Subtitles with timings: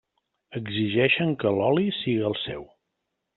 [0.59, 2.67] Exigeixen que l'oli siga el seu.